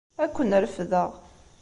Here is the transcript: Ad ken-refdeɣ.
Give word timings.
Ad 0.23 0.29
ken-refdeɣ. 0.35 1.09